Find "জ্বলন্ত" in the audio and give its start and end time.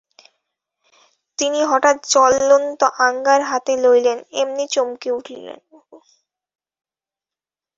2.13-2.81